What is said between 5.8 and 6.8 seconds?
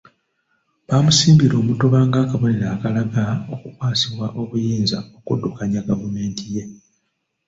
gavumenti ye.